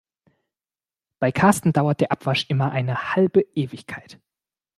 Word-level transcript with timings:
Bei 1.19 1.31
Karsten 1.31 1.73
dauert 1.73 1.99
der 2.01 2.11
Abwasch 2.11 2.45
immer 2.49 2.71
eine 2.71 3.15
halbe 3.15 3.41
Ewigkeit. 3.53 4.19